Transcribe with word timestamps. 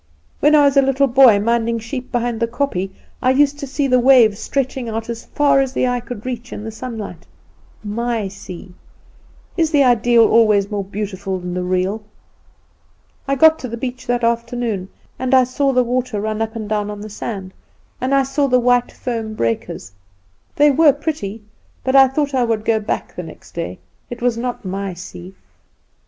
When 0.39 0.55
I 0.55 0.65
was 0.65 0.75
a 0.77 0.81
little 0.81 1.05
boy, 1.05 1.37
minding 1.39 1.77
sheep 1.77 2.11
behind 2.11 2.39
the 2.39 2.47
kopje, 2.47 2.89
I 3.21 3.29
used 3.29 3.59
to 3.59 3.67
see 3.67 3.85
the 3.85 3.99
waves 3.99 4.39
stretching 4.39 4.89
out 4.89 5.11
as 5.11 5.25
far 5.25 5.59
as 5.59 5.73
the 5.73 5.87
eye 5.87 5.99
could 5.99 6.25
reach 6.25 6.51
in 6.51 6.63
the 6.63 6.71
sunlight. 6.71 7.27
My 7.83 8.27
sea! 8.27 8.73
Is 9.57 9.69
the 9.69 9.83
idea 9.83 10.19
always 10.19 10.71
more 10.71 10.83
beautiful 10.83 11.37
than 11.39 11.53
the 11.53 11.61
real? 11.61 12.01
"I 13.27 13.35
got 13.35 13.59
to 13.59 13.67
the 13.67 13.77
beach 13.77 14.07
that 14.07 14.23
afternoon, 14.23 14.89
and 15.19 15.35
I 15.35 15.43
saw 15.43 15.71
the 15.71 15.83
water 15.83 16.19
run 16.19 16.41
up 16.41 16.55
and 16.55 16.67
down 16.67 16.89
on 16.89 16.99
the 17.01 17.07
sand, 17.11 17.53
and 18.01 18.11
I 18.15 18.23
saw 18.23 18.47
the 18.47 18.59
white 18.59 18.91
foam 18.91 19.35
breakers; 19.35 19.91
they 20.55 20.71
were 20.71 20.93
pretty, 20.93 21.43
but 21.83 21.95
I 21.95 22.07
thought 22.07 22.33
I 22.33 22.43
would 22.43 22.65
go 22.65 22.79
back 22.79 23.15
the 23.15 23.21
next 23.21 23.51
day. 23.51 23.77
It 24.09 24.19
was 24.19 24.35
not 24.35 24.65
my 24.65 24.95
sea. 24.95 25.35